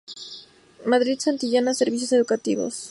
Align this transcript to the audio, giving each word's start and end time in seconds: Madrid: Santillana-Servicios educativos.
Madrid: 0.83 1.19
Santillana-Servicios 1.21 2.11
educativos. 2.13 2.73